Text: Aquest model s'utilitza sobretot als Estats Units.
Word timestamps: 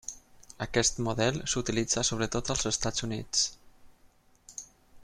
Aquest 0.65 1.01
model 1.07 1.37
s'utilitza 1.53 2.05
sobretot 2.09 2.51
als 2.55 2.67
Estats 2.73 3.07
Units. 3.11 3.45